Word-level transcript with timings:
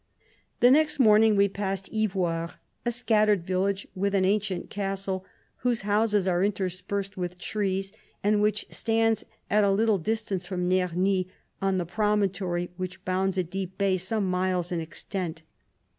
113 0.61 0.61
The 0.61 0.71
next 0.79 0.99
morning 0.99 1.35
we 1.35 1.47
passed 1.47 1.91
Y 1.93 2.07
voire, 2.07 2.55
a 2.87 2.89
scattered 2.89 3.45
village 3.45 3.87
with 3.93 4.15
an 4.15 4.25
ancient 4.25 4.71
castle, 4.71 5.23
whose 5.57 5.81
houses 5.81 6.27
are 6.27 6.43
interspersed 6.43 7.17
with 7.17 7.37
trees, 7.37 7.91
and 8.23 8.41
which 8.41 8.65
stands 8.71 9.23
at 9.47 9.63
a 9.63 9.69
little 9.69 9.99
dis 9.99 10.23
tance 10.23 10.47
from 10.47 10.67
Nerni, 10.67 11.27
on 11.61 11.77
the 11.77 11.85
promontory 11.85 12.71
which 12.77 13.05
bounds 13.05 13.37
a 13.37 13.43
deep 13.43 13.77
bay, 13.77 13.95
some 13.95 14.27
miles 14.27 14.71
in 14.71 14.79
extent. 14.81 15.43